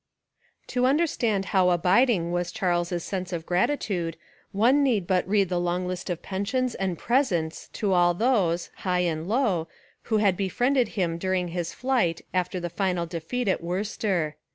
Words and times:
To 0.69 0.87
understand 0.87 1.45
how 1.53 1.69
abiding 1.69 2.31
was 2.31 2.51
Charles's 2.51 3.03
sense 3.03 3.31
of 3.31 3.45
gratitude 3.45 4.17
one 4.51 4.81
need 4.81 5.05
but 5.05 5.27
read 5.29 5.49
the 5.49 5.59
long 5.59 5.85
list 5.85 6.09
of 6.09 6.23
pensions 6.23 6.73
and 6.73 6.97
presents 6.97 7.67
to 7.73 7.93
all 7.93 8.15
those, 8.15 8.71
high 8.77 9.01
and 9.01 9.27
low, 9.27 9.67
who 10.09 10.17
had 10.17 10.35
befriended 10.35 10.87
him 10.97 11.19
during 11.19 11.49
his 11.49 11.71
flight 11.71 12.21
after 12.33 12.59
the 12.59 12.67
final 12.67 13.05
defeat 13.05 13.47
at 13.47 13.61
Worcester. 13.63 14.37